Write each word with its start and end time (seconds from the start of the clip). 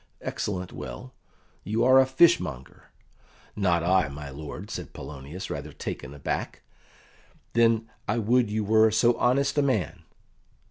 "Excellent 0.21 0.73
well; 0.73 1.13
you 1.63 1.83
are 1.83 1.99
a 1.99 2.07
fishmonger." 2.07 2.85
"Not 3.55 3.83
I, 3.83 4.07
my 4.09 4.31
lord," 4.31 4.71
said 4.71 4.93
Polonius, 4.93 5.51
rather 5.51 5.71
taken 5.73 6.11
aback. 6.15 6.63
"Then 7.53 7.87
I 8.07 8.17
would 8.17 8.49
you 8.49 8.63
were 8.63 8.89
so 8.89 9.15
honest 9.19 9.59
a 9.59 9.61
man." 9.61 10.01